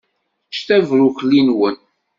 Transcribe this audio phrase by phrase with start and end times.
[0.49, 1.77] Ččet abrukli-nwen!